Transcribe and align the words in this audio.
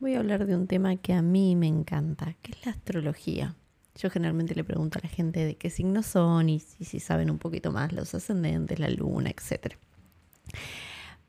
voy 0.00 0.14
a 0.14 0.18
hablar 0.18 0.46
de 0.46 0.56
un 0.56 0.66
tema 0.66 0.96
que 0.96 1.12
a 1.12 1.22
mí 1.22 1.56
me 1.56 1.66
encanta, 1.66 2.34
que 2.42 2.52
es 2.52 2.66
la 2.66 2.72
astrología. 2.72 3.54
Yo 3.96 4.10
generalmente 4.10 4.54
le 4.54 4.64
pregunto 4.64 4.98
a 4.98 5.02
la 5.02 5.08
gente 5.08 5.44
de 5.44 5.56
qué 5.56 5.68
signos 5.68 6.06
son 6.06 6.48
y 6.48 6.60
si, 6.60 7.00
saben 7.00 7.30
un 7.30 7.38
poquito 7.38 7.72
más 7.72 7.92
los 7.92 8.14
ascendentes, 8.14 8.78
la 8.78 8.88
luna, 8.88 9.30
etc. 9.30 9.74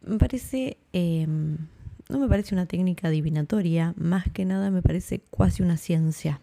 Me 0.01 0.17
parece, 0.17 0.77
em, 0.93 1.57
no 2.09 2.19
me 2.19 2.27
parece 2.27 2.55
una 2.55 2.65
técnica 2.65 3.09
adivinatoria, 3.09 3.93
más 3.97 4.29
que 4.31 4.45
nada 4.45 4.71
me 4.71 4.81
parece 4.81 5.21
casi 5.37 5.61
una 5.61 5.77
ciencia. 5.77 6.39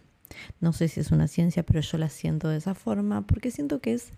No 0.61 0.73
sé 0.73 0.89
si 0.89 1.01
es 1.01 1.11
una 1.11 1.27
ciencia, 1.27 1.63
pero 1.65 1.81
yo 1.81 1.99
la 1.99 2.09
siento 2.09 2.49
de 2.49 2.59
esa 2.59 2.75
forma 2.75 3.23
porque 3.23 3.51
siento 3.51 3.81
que 3.81 3.95
es 3.95 4.13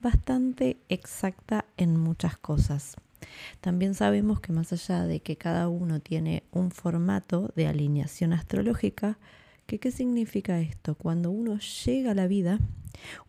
bastante 0.00 0.78
exacta 0.88 1.66
en 1.76 1.96
muchas 1.98 2.36
cosas. 2.36 2.96
También 3.60 3.94
sabemos 3.94 4.40
que 4.40 4.52
más 4.52 4.72
allá 4.72 5.06
de 5.06 5.20
que 5.20 5.36
cada 5.36 5.68
uno 5.68 6.00
tiene 6.00 6.44
un 6.50 6.70
formato 6.70 7.52
de 7.56 7.66
alineación 7.66 8.32
astrológica, 8.32 9.18
¿qué 9.66 9.90
significa 9.90 10.60
esto? 10.60 10.94
Cuando 10.94 11.30
uno 11.30 11.58
llega 11.58 12.12
a 12.12 12.14
la 12.14 12.26
vida, 12.26 12.58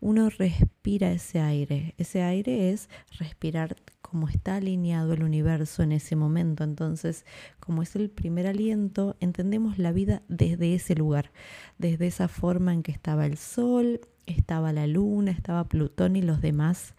uno 0.00 0.28
respira 0.30 1.12
ese 1.12 1.40
aire. 1.40 1.94
Ese 1.98 2.22
aire 2.22 2.70
es 2.70 2.88
respirar 3.18 3.76
como 4.02 4.28
está 4.28 4.56
alineado 4.56 5.12
el 5.12 5.22
universo 5.22 5.82
en 5.82 5.92
ese 5.92 6.16
momento. 6.16 6.64
Entonces, 6.64 7.24
como 7.60 7.82
es 7.82 7.96
el 7.96 8.10
primer 8.10 8.46
aliento, 8.46 9.16
entendemos 9.20 9.78
la 9.78 9.92
vida 9.92 10.22
desde 10.28 10.74
ese 10.74 10.94
lugar, 10.94 11.32
desde 11.78 12.06
esa 12.06 12.28
forma 12.28 12.72
en 12.72 12.82
que 12.82 12.92
estaba 12.92 13.26
el 13.26 13.36
Sol, 13.36 14.00
estaba 14.26 14.72
la 14.72 14.86
Luna, 14.86 15.30
estaba 15.30 15.64
Plutón 15.64 16.16
y 16.16 16.22
los 16.22 16.40
demás 16.40 16.94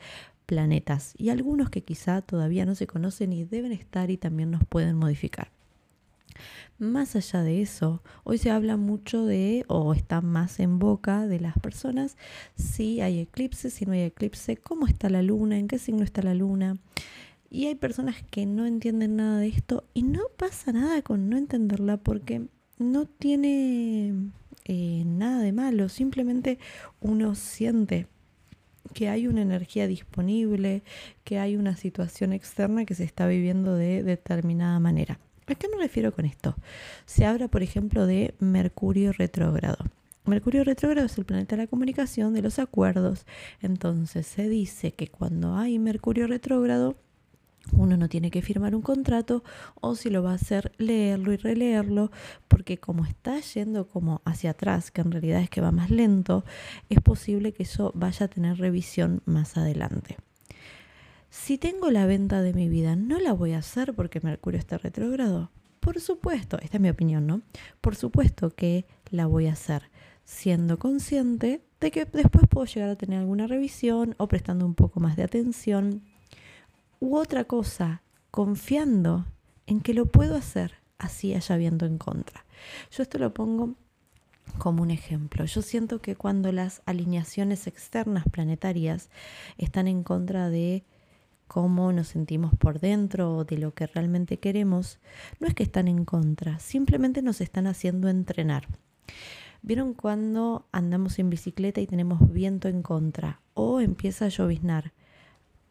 planetas, 0.45 1.13
y 1.17 1.29
algunos 1.29 1.69
que 1.69 1.83
quizá 1.83 2.21
todavía 2.21 2.65
no 2.65 2.75
se 2.75 2.87
conocen 2.87 3.33
y 3.33 3.45
deben 3.45 3.71
estar 3.71 4.11
y 4.11 4.17
también 4.17 4.51
nos 4.51 4.63
pueden 4.65 4.95
modificar. 4.95 5.51
Más 6.77 7.15
allá 7.15 7.41
de 7.43 7.61
eso, 7.61 8.01
hoy 8.25 8.37
se 8.37 8.51
habla 8.51 8.75
mucho 8.75 9.25
de, 9.25 9.63
o 9.67 9.93
está 9.93 10.21
más 10.21 10.59
en 10.59 10.77
boca 10.77 11.25
de 11.25 11.39
las 11.39 11.57
personas, 11.59 12.17
si 12.55 12.99
hay 12.99 13.19
eclipse, 13.19 13.69
si 13.69 13.85
no 13.85 13.93
hay 13.93 14.01
eclipse, 14.01 14.57
cómo 14.57 14.85
está 14.85 15.09
la 15.09 15.21
luna, 15.21 15.57
en 15.57 15.67
qué 15.67 15.79
signo 15.79 16.03
está 16.03 16.21
la 16.21 16.33
luna. 16.33 16.77
Y 17.49 17.67
hay 17.67 17.75
personas 17.75 18.17
que 18.29 18.45
no 18.45 18.65
entienden 18.65 19.15
nada 19.15 19.39
de 19.39 19.47
esto 19.47 19.85
y 19.93 20.03
no 20.03 20.23
pasa 20.35 20.73
nada 20.73 21.01
con 21.01 21.29
no 21.29 21.37
entenderla 21.37 21.95
porque 21.97 22.47
no 22.77 23.05
tiene 23.05 24.13
eh, 24.65 25.03
nada 25.05 25.41
de 25.41 25.53
malo, 25.53 25.87
simplemente 25.87 26.59
uno 26.99 27.35
siente 27.35 28.07
que 28.93 29.09
hay 29.09 29.27
una 29.27 29.41
energía 29.41 29.87
disponible, 29.87 30.83
que 31.23 31.39
hay 31.39 31.55
una 31.55 31.75
situación 31.75 32.33
externa 32.33 32.85
que 32.85 32.95
se 32.95 33.03
está 33.03 33.27
viviendo 33.27 33.75
de 33.75 34.03
determinada 34.03 34.79
manera. 34.79 35.19
¿A 35.47 35.55
qué 35.55 35.67
me 35.69 35.77
refiero 35.77 36.11
con 36.11 36.25
esto? 36.25 36.55
Se 37.05 37.25
habla, 37.25 37.47
por 37.47 37.61
ejemplo, 37.61 38.07
de 38.07 38.33
Mercurio 38.39 39.11
retrógrado. 39.11 39.77
Mercurio 40.25 40.63
retrógrado 40.63 41.05
es 41.05 41.17
el 41.19 41.25
planeta 41.25 41.55
de 41.55 41.63
la 41.63 41.67
comunicación, 41.67 42.33
de 42.33 42.41
los 42.41 42.57
acuerdos. 42.57 43.27
Entonces 43.61 44.25
se 44.25 44.49
dice 44.49 44.91
que 44.91 45.07
cuando 45.07 45.55
hay 45.55 45.77
Mercurio 45.77 46.25
retrógrado, 46.25 46.95
uno 47.71 47.97
no 47.97 48.09
tiene 48.09 48.31
que 48.31 48.41
firmar 48.41 48.75
un 48.75 48.81
contrato 48.81 49.43
o 49.81 49.95
si 49.95 50.09
lo 50.09 50.23
va 50.23 50.31
a 50.31 50.35
hacer 50.35 50.71
leerlo 50.77 51.33
y 51.33 51.37
releerlo 51.37 52.11
porque 52.47 52.77
como 52.77 53.05
está 53.05 53.39
yendo 53.39 53.87
como 53.87 54.21
hacia 54.25 54.51
atrás, 54.51 54.91
que 54.91 55.01
en 55.01 55.11
realidad 55.11 55.41
es 55.41 55.49
que 55.49 55.61
va 55.61 55.71
más 55.71 55.89
lento, 55.89 56.45
es 56.89 57.01
posible 57.01 57.53
que 57.53 57.63
eso 57.63 57.91
vaya 57.95 58.25
a 58.25 58.29
tener 58.29 58.57
revisión 58.57 59.21
más 59.25 59.57
adelante. 59.57 60.17
Si 61.29 61.57
tengo 61.57 61.91
la 61.91 62.05
venta 62.05 62.41
de 62.41 62.53
mi 62.53 62.69
vida, 62.69 62.95
¿no 62.95 63.19
la 63.19 63.33
voy 63.33 63.53
a 63.53 63.57
hacer 63.57 63.93
porque 63.93 64.21
Mercurio 64.21 64.59
está 64.59 64.77
retrógrado? 64.77 65.51
Por 65.79 65.99
supuesto, 65.99 66.57
esta 66.61 66.77
es 66.77 66.81
mi 66.81 66.89
opinión, 66.89 67.27
¿no? 67.27 67.41
Por 67.81 67.95
supuesto 67.95 68.51
que 68.51 68.85
la 69.11 69.27
voy 69.27 69.47
a 69.47 69.53
hacer 69.53 69.91
siendo 70.23 70.79
consciente 70.79 71.61
de 71.79 71.91
que 71.91 72.05
después 72.05 72.45
puedo 72.49 72.65
llegar 72.65 72.89
a 72.89 72.95
tener 72.95 73.19
alguna 73.19 73.47
revisión 73.47 74.15
o 74.17 74.27
prestando 74.27 74.65
un 74.65 74.73
poco 74.73 74.99
más 74.99 75.15
de 75.15 75.23
atención 75.23 76.01
u 76.99 77.17
otra 77.17 77.45
cosa, 77.45 78.01
confiando 78.31 79.25
en 79.67 79.81
que 79.81 79.93
lo 79.93 80.05
puedo 80.05 80.35
hacer 80.35 80.75
así 80.97 81.33
haya 81.33 81.57
viento 81.57 81.85
en 81.85 81.97
contra. 81.97 82.45
Yo 82.91 83.03
esto 83.03 83.17
lo 83.17 83.33
pongo 83.33 83.75
como 84.57 84.83
un 84.83 84.91
ejemplo. 84.91 85.45
Yo 85.45 85.61
siento 85.61 86.01
que 86.01 86.15
cuando 86.15 86.51
las 86.51 86.81
alineaciones 86.85 87.67
externas 87.67 88.25
planetarias 88.31 89.09
están 89.57 89.87
en 89.87 90.03
contra 90.03 90.49
de 90.49 90.83
cómo 91.47 91.91
nos 91.91 92.07
sentimos 92.07 92.53
por 92.55 92.79
dentro 92.79 93.35
o 93.35 93.45
de 93.45 93.57
lo 93.57 93.73
que 93.73 93.87
realmente 93.87 94.37
queremos, 94.37 94.99
no 95.39 95.47
es 95.47 95.53
que 95.53 95.63
están 95.63 95.87
en 95.87 96.05
contra, 96.05 96.59
simplemente 96.59 97.21
nos 97.21 97.41
están 97.41 97.67
haciendo 97.67 98.09
entrenar. 98.09 98.67
¿Vieron 99.61 99.93
cuando 99.93 100.67
andamos 100.71 101.17
en 101.19 101.29
bicicleta 101.29 101.81
y 101.81 101.87
tenemos 101.87 102.31
viento 102.31 102.67
en 102.67 102.81
contra 102.81 103.41
o 103.53 103.81
empieza 103.81 104.25
a 104.25 104.29
lloviznar? 104.29 104.93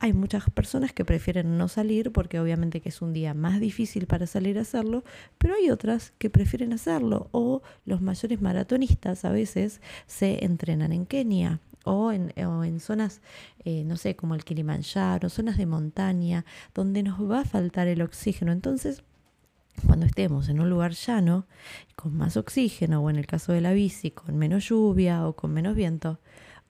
Hay 0.04 0.12
muchas 0.12 0.50
personas 0.50 0.92
que 0.92 1.02
prefieren 1.02 1.56
no 1.56 1.66
salir 1.66 2.12
porque 2.12 2.38
obviamente 2.38 2.82
que 2.82 2.90
es 2.90 3.00
un 3.00 3.14
día 3.14 3.32
más 3.32 3.58
difícil 3.58 4.06
para 4.06 4.26
salir 4.26 4.58
a 4.58 4.60
hacerlo, 4.60 5.02
pero 5.38 5.54
hay 5.54 5.70
otras 5.70 6.12
que 6.18 6.28
prefieren 6.28 6.74
hacerlo 6.74 7.30
o 7.32 7.62
los 7.86 8.02
mayores 8.02 8.42
maratonistas 8.42 9.24
a 9.24 9.30
veces 9.30 9.80
se 10.06 10.44
entrenan 10.44 10.92
en 10.92 11.06
Kenia 11.06 11.60
o 11.84 12.12
en, 12.12 12.80
zonas, 12.80 13.22
eh, 13.64 13.82
no 13.86 13.96
sé, 13.96 14.14
como 14.14 14.34
el 14.34 14.44
Kilimanjaro, 14.44 15.30
zonas 15.30 15.56
de 15.56 15.64
montaña, 15.64 16.44
donde 16.74 17.02
nos 17.02 17.18
va 17.22 17.40
a 17.40 17.44
faltar 17.46 17.88
el 17.88 18.02
oxígeno. 18.02 18.52
Entonces, 18.52 19.04
cuando 19.86 20.04
estemos 20.04 20.50
en 20.50 20.60
un 20.60 20.68
lugar 20.68 20.92
llano, 20.92 21.46
con 21.96 22.14
más 22.14 22.36
oxígeno, 22.36 23.00
o 23.00 23.08
en 23.08 23.16
el 23.16 23.26
caso 23.26 23.54
de 23.54 23.62
la 23.62 23.72
bici, 23.72 24.10
con 24.10 24.36
menos 24.36 24.68
lluvia 24.68 25.26
o 25.26 25.34
con 25.34 25.54
menos 25.54 25.74
viento, 25.74 26.20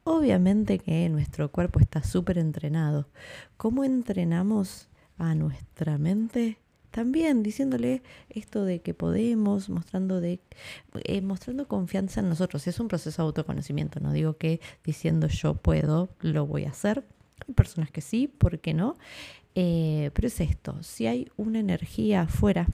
Obviamente 0.05 0.79
que 0.79 1.09
nuestro 1.09 1.51
cuerpo 1.51 1.81
está 1.81 2.03
súper 2.05 2.37
entrenado. 2.37 3.09
¿Cómo 3.57 3.85
entrenamos 3.85 4.89
a 5.17 5.35
nuestra 5.35 5.97
mente? 5.97 6.59
También 6.91 7.43
diciéndole 7.43 8.03
esto 8.29 8.65
de 8.65 8.81
que 8.81 8.93
podemos, 8.93 9.71
mostrando, 9.71 10.21
de, 10.21 10.41
eh, 11.05 11.23
mostrando 11.23 11.67
confianza 11.67 12.21
en 12.21 12.29
nosotros. 12.29 12.67
Es 12.67 12.79
un 12.81 12.89
proceso 12.89 13.23
de 13.23 13.27
autoconocimiento. 13.27 13.99
No 13.99 14.13
digo 14.13 14.37
que 14.37 14.61
diciendo 14.85 15.27
yo 15.27 15.55
puedo, 15.55 16.11
lo 16.21 16.47
voy 16.47 16.67
a 16.67 16.71
hacer. 16.71 17.03
Hay 17.49 17.55
personas 17.55 17.91
que 17.91 18.03
sí, 18.03 18.29
¿por 18.29 18.61
qué 18.61 18.75
no? 18.75 18.99
Eh, 19.55 20.11
pero 20.13 20.29
es 20.29 20.41
esto, 20.41 20.83
si 20.83 21.07
hay 21.07 21.31
una 21.37 21.61
energía 21.61 22.23
afuera 22.23 22.69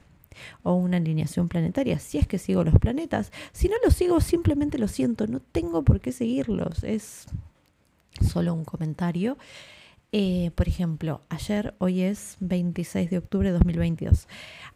o 0.63 0.73
una 0.73 0.97
alineación 0.97 1.47
planetaria, 1.47 1.99
si 1.99 2.17
es 2.17 2.27
que 2.27 2.37
sigo 2.37 2.63
los 2.63 2.77
planetas. 2.79 3.31
Si 3.51 3.67
no 3.67 3.75
los 3.83 3.95
sigo, 3.95 4.19
simplemente 4.21 4.77
lo 4.77 4.87
siento, 4.87 5.27
no 5.27 5.39
tengo 5.39 5.83
por 5.83 5.99
qué 5.99 6.11
seguirlos, 6.11 6.83
es 6.83 7.25
solo 8.21 8.53
un 8.53 8.65
comentario. 8.65 9.37
Eh, 10.13 10.51
por 10.55 10.67
ejemplo, 10.67 11.21
ayer, 11.29 11.73
hoy 11.77 12.01
es 12.01 12.35
26 12.41 13.09
de 13.09 13.17
octubre 13.17 13.47
de 13.47 13.53
2022, 13.53 14.27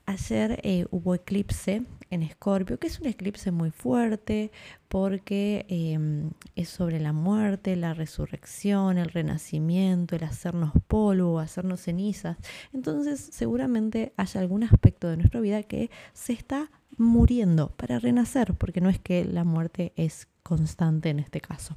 ayer 0.06 0.62
eh, 0.64 0.86
hubo 0.92 1.14
eclipse 1.14 1.84
en 2.16 2.24
Escorpio, 2.24 2.80
que 2.80 2.88
es 2.88 3.00
un 3.00 3.08
eclipse 3.08 3.52
muy 3.52 3.70
fuerte 3.70 4.52
porque 4.88 5.66
em, 5.70 6.31
es 6.56 6.70
sobre 6.70 7.00
la 7.00 7.14
muerte, 7.14 7.76
la 7.76 7.94
resurrección, 7.94 8.98
el 8.98 9.09
renacimiento, 9.09 10.16
el 10.16 10.24
hacernos 10.24 10.72
polvo, 10.88 11.40
hacernos 11.40 11.81
cenizas. 11.81 12.38
Entonces 12.74 13.30
seguramente 13.31 14.14
haya 14.18 14.42
algún 14.42 14.64
aspecto 14.64 15.08
de 15.08 15.18
nuestra 15.18 15.40
vida 15.42 15.64
que 15.64 15.92
se 16.14 16.34
está 16.34 16.72
muriendo 16.98 17.70
para 17.76 18.00
renacer, 18.00 18.53
porque 18.56 18.82
no 18.82 18.90
es 18.90 19.00
que 19.00 19.26
la 19.26 19.44
muerte 19.44 19.94
es 19.96 20.28
constante 20.44 21.09
en 21.09 21.20
este 21.20 21.42
caso. 21.42 21.76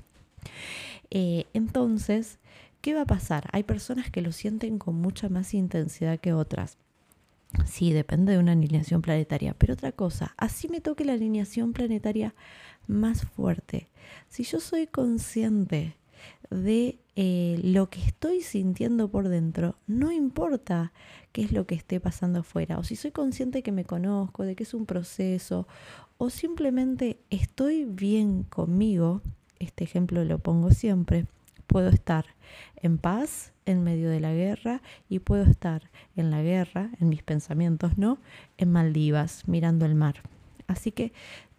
Eh, 1.10 1.46
entonces, 1.54 2.38
¿qué 2.80 2.94
va 2.94 3.02
a 3.02 3.06
pasar? 3.06 3.48
Hay 3.52 3.64
personas 3.64 4.10
que 4.10 4.22
lo 4.22 4.32
sienten 4.32 4.78
con 4.78 4.94
mucha 4.94 5.28
más 5.28 5.54
intensidad 5.54 6.20
que 6.20 6.32
otras. 6.32 6.78
Sí, 7.66 7.92
depende 7.92 8.32
de 8.32 8.38
una 8.38 8.52
alineación 8.52 9.02
planetaria. 9.02 9.54
Pero 9.56 9.74
otra 9.74 9.92
cosa, 9.92 10.34
así 10.36 10.68
me 10.68 10.80
toque 10.80 11.04
la 11.04 11.14
alineación 11.14 11.72
planetaria 11.72 12.34
más 12.86 13.24
fuerte. 13.24 13.88
Si 14.28 14.44
yo 14.44 14.60
soy 14.60 14.86
consciente 14.86 15.96
de 16.50 16.98
eh, 17.16 17.60
lo 17.62 17.90
que 17.90 18.02
estoy 18.04 18.42
sintiendo 18.42 19.08
por 19.10 19.28
dentro, 19.28 19.76
no 19.86 20.12
importa 20.12 20.92
qué 21.32 21.42
es 21.42 21.52
lo 21.52 21.66
que 21.66 21.74
esté 21.74 22.00
pasando 22.00 22.40
afuera, 22.40 22.78
o 22.78 22.84
si 22.84 22.96
soy 22.96 23.10
consciente 23.12 23.62
que 23.62 23.72
me 23.72 23.84
conozco, 23.84 24.44
de 24.44 24.56
que 24.56 24.64
es 24.64 24.74
un 24.74 24.86
proceso, 24.86 25.66
o 26.16 26.30
simplemente 26.30 27.18
estoy 27.30 27.84
bien 27.84 28.44
conmigo, 28.44 29.20
este 29.58 29.84
ejemplo 29.84 30.24
lo 30.24 30.38
pongo 30.38 30.70
siempre, 30.70 31.26
puedo 31.68 31.90
estar 31.90 32.24
en 32.76 32.98
paz 32.98 33.52
en 33.66 33.84
medio 33.84 34.10
de 34.10 34.18
la 34.18 34.32
guerra 34.32 34.82
y 35.08 35.20
puedo 35.20 35.44
estar 35.44 35.90
en 36.16 36.32
la 36.32 36.42
guerra, 36.42 36.90
en 36.98 37.10
mis 37.10 37.22
pensamientos, 37.22 37.96
¿no? 37.96 38.18
En 38.56 38.72
Maldivas, 38.72 39.46
mirando 39.46 39.86
el 39.86 39.94
mar. 39.94 40.22
Así 40.66 40.90
que 40.90 41.12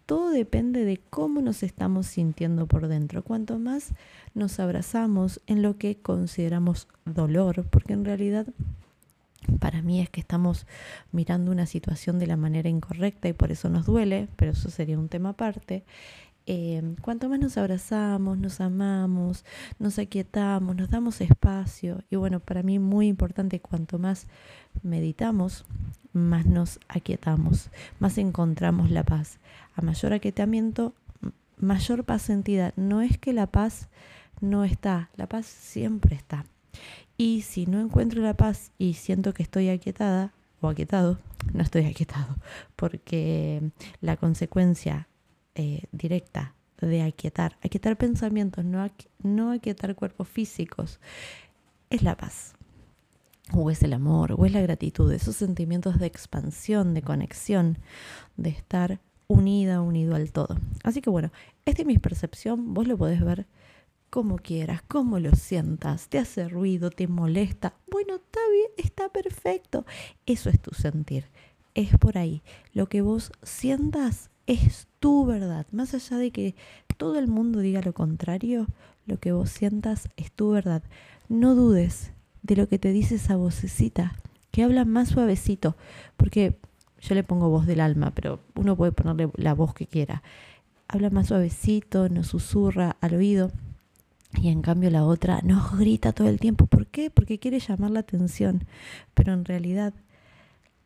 todo 0.04 0.30
depende 0.30 0.84
de 0.84 0.98
cómo 0.98 1.40
nos 1.40 1.62
estamos 1.62 2.06
sintiendo 2.06 2.66
por 2.66 2.88
dentro. 2.88 3.22
Cuanto 3.22 3.58
más 3.58 3.92
nos 4.34 4.58
abrazamos 4.58 5.40
en 5.46 5.62
lo 5.62 5.78
que 5.78 5.96
consideramos 5.96 6.88
dolor, 7.04 7.64
porque 7.70 7.92
en 7.92 8.04
realidad 8.04 8.46
para 9.60 9.82
mí 9.82 10.00
es 10.00 10.10
que 10.10 10.20
estamos 10.20 10.66
mirando 11.12 11.52
una 11.52 11.66
situación 11.66 12.18
de 12.18 12.26
la 12.26 12.36
manera 12.36 12.68
incorrecta 12.68 13.28
y 13.28 13.32
por 13.32 13.52
eso 13.52 13.68
nos 13.68 13.86
duele, 13.86 14.28
pero 14.36 14.50
eso 14.50 14.68
sería 14.68 14.98
un 14.98 15.08
tema 15.08 15.30
aparte. 15.30 15.84
Eh, 16.46 16.96
cuanto 17.00 17.28
más 17.28 17.38
nos 17.38 17.56
abrazamos, 17.56 18.38
nos 18.38 18.60
amamos, 18.60 19.44
nos 19.78 19.98
aquietamos, 19.98 20.74
nos 20.74 20.90
damos 20.90 21.20
espacio 21.20 22.02
y 22.10 22.16
bueno, 22.16 22.40
para 22.40 22.62
mí 22.62 22.78
muy 22.78 23.08
importante, 23.08 23.60
cuanto 23.60 23.98
más 23.98 24.26
meditamos, 24.82 25.64
más 26.12 26.46
nos 26.46 26.80
aquietamos, 26.88 27.70
más 27.98 28.18
encontramos 28.18 28.90
la 28.90 29.04
paz. 29.04 29.38
A 29.74 29.82
mayor 29.82 30.12
aquietamiento, 30.12 30.94
mayor 31.56 32.04
paz 32.04 32.22
sentida. 32.22 32.72
No 32.76 33.02
es 33.02 33.18
que 33.18 33.32
la 33.32 33.46
paz 33.46 33.88
no 34.40 34.64
está, 34.64 35.10
la 35.16 35.28
paz 35.28 35.46
siempre 35.46 36.16
está. 36.16 36.44
Y 37.16 37.42
si 37.42 37.66
no 37.66 37.80
encuentro 37.80 38.22
la 38.22 38.34
paz 38.34 38.72
y 38.78 38.94
siento 38.94 39.34
que 39.34 39.42
estoy 39.42 39.68
aquietada 39.68 40.32
o 40.60 40.68
aquietado, 40.68 41.18
no 41.52 41.62
estoy 41.62 41.84
aquietado, 41.86 42.36
porque 42.76 43.70
la 44.00 44.16
consecuencia 44.16 45.06
eh, 45.54 45.84
directa 45.92 46.54
de 46.80 47.02
aquietar, 47.02 47.58
aquietar 47.62 47.96
pensamientos, 47.96 48.64
no, 48.64 48.90
no 49.22 49.52
aquietar 49.52 49.94
cuerpos 49.94 50.28
físicos, 50.28 51.00
es 51.90 52.02
la 52.02 52.16
paz. 52.16 52.54
O 53.52 53.70
es 53.70 53.82
el 53.82 53.92
amor, 53.92 54.32
o 54.38 54.46
es 54.46 54.52
la 54.52 54.60
gratitud, 54.60 55.12
esos 55.12 55.34
sentimientos 55.36 55.98
de 55.98 56.06
expansión, 56.06 56.94
de 56.94 57.02
conexión, 57.02 57.78
de 58.36 58.50
estar 58.50 59.00
unida, 59.26 59.80
unido 59.80 60.14
al 60.14 60.30
todo. 60.30 60.56
Así 60.84 61.00
que 61.00 61.10
bueno, 61.10 61.32
esta 61.64 61.82
es 61.82 61.86
mi 61.86 61.98
percepción, 61.98 62.74
vos 62.74 62.86
lo 62.86 62.96
podés 62.96 63.24
ver 63.24 63.46
como 64.10 64.36
quieras, 64.38 64.82
como 64.82 65.20
lo 65.20 65.34
sientas, 65.36 66.08
te 66.08 66.18
hace 66.18 66.48
ruido, 66.48 66.90
te 66.90 67.06
molesta. 67.06 67.74
Bueno, 67.88 68.16
está 68.16 68.40
bien, 68.50 68.70
está 68.76 69.08
perfecto. 69.08 69.86
Eso 70.26 70.50
es 70.50 70.60
tu 70.60 70.72
sentir. 70.74 71.26
Es 71.74 71.96
por 71.96 72.18
ahí. 72.18 72.42
Lo 72.74 72.88
que 72.88 73.02
vos 73.02 73.30
sientas 73.44 74.30
es 74.50 74.88
tu 74.98 75.24
verdad. 75.26 75.66
Más 75.70 75.94
allá 75.94 76.16
de 76.16 76.32
que 76.32 76.54
todo 76.96 77.18
el 77.18 77.28
mundo 77.28 77.60
diga 77.60 77.80
lo 77.82 77.92
contrario, 77.92 78.66
lo 79.06 79.18
que 79.18 79.32
vos 79.32 79.50
sientas 79.50 80.08
es 80.16 80.32
tu 80.32 80.50
verdad. 80.50 80.82
No 81.28 81.54
dudes 81.54 82.12
de 82.42 82.56
lo 82.56 82.68
que 82.68 82.78
te 82.78 82.90
dice 82.90 83.14
esa 83.14 83.36
vocecita, 83.36 84.16
que 84.50 84.64
habla 84.64 84.84
más 84.84 85.10
suavecito, 85.10 85.76
porque 86.16 86.58
yo 87.00 87.14
le 87.14 87.22
pongo 87.22 87.48
voz 87.48 87.64
del 87.66 87.80
alma, 87.80 88.10
pero 88.10 88.40
uno 88.56 88.76
puede 88.76 88.90
ponerle 88.90 89.30
la 89.36 89.54
voz 89.54 89.72
que 89.72 89.86
quiera. 89.86 90.22
Habla 90.88 91.10
más 91.10 91.28
suavecito, 91.28 92.08
nos 92.08 92.26
susurra 92.26 92.96
al 93.00 93.14
oído 93.14 93.52
y 94.34 94.48
en 94.48 94.62
cambio 94.62 94.90
la 94.90 95.04
otra 95.04 95.40
nos 95.44 95.78
grita 95.78 96.12
todo 96.12 96.28
el 96.28 96.40
tiempo. 96.40 96.66
¿Por 96.66 96.88
qué? 96.88 97.10
Porque 97.10 97.38
quiere 97.38 97.60
llamar 97.60 97.92
la 97.92 98.00
atención. 98.00 98.64
Pero 99.14 99.32
en 99.32 99.44
realidad 99.44 99.94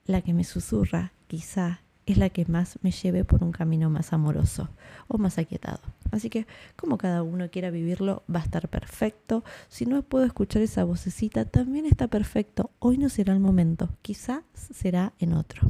la 0.04 0.20
que 0.20 0.34
me 0.34 0.44
susurra 0.44 1.12
quizá 1.28 1.80
es 2.06 2.18
la 2.18 2.28
que 2.30 2.44
más 2.46 2.78
me 2.82 2.90
lleve 2.90 3.24
por 3.24 3.42
un 3.42 3.52
camino 3.52 3.90
más 3.90 4.12
amoroso 4.12 4.68
o 5.08 5.18
más 5.18 5.38
aquietado. 5.38 5.80
Así 6.10 6.30
que 6.30 6.46
como 6.76 6.98
cada 6.98 7.22
uno 7.22 7.50
quiera 7.50 7.70
vivirlo, 7.70 8.22
va 8.32 8.40
a 8.40 8.44
estar 8.44 8.68
perfecto. 8.68 9.44
Si 9.68 9.86
no 9.86 10.02
puedo 10.02 10.24
escuchar 10.24 10.62
esa 10.62 10.84
vocecita, 10.84 11.44
también 11.44 11.86
está 11.86 12.08
perfecto. 12.08 12.70
Hoy 12.78 12.98
no 12.98 13.08
será 13.08 13.32
el 13.32 13.40
momento, 13.40 13.88
quizás 14.02 14.42
será 14.54 15.12
en 15.18 15.32
otro. 15.32 15.62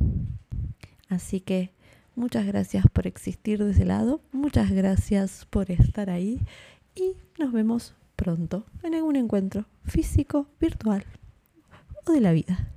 Así 1.08 1.40
que 1.40 1.70
muchas 2.16 2.46
gracias 2.46 2.84
por 2.92 3.06
existir 3.06 3.62
de 3.62 3.70
ese 3.70 3.84
lado, 3.84 4.20
muchas 4.32 4.70
gracias 4.70 5.46
por 5.50 5.70
estar 5.70 6.10
ahí 6.10 6.40
y 6.94 7.16
nos 7.38 7.52
vemos 7.52 7.94
pronto 8.16 8.64
en 8.82 8.94
algún 8.94 9.16
encuentro 9.16 9.66
físico, 9.84 10.46
virtual 10.60 11.04
o 12.06 12.12
de 12.12 12.20
la 12.20 12.32
vida. 12.32 12.70